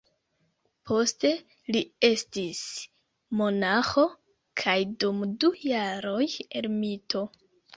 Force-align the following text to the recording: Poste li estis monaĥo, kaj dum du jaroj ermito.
Poste 0.91 1.29
li 1.75 1.81
estis 2.09 2.61
monaĥo, 3.41 4.07
kaj 4.63 4.77
dum 5.05 5.23
du 5.45 5.53
jaroj 5.71 6.27
ermito. 6.65 7.27